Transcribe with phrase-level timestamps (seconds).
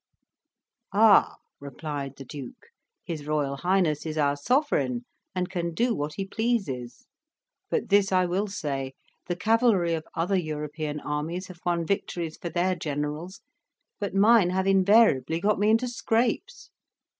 [0.93, 2.69] "Ah!" replied the Duke,
[3.05, 7.05] "his Royal Highness is our Sovereign, and can do what he pleases;
[7.69, 8.93] but this I will say,
[9.27, 13.41] the cavalry of other European armies have won victories for their generals,
[13.99, 16.71] but mine have invariably got me into scrapes.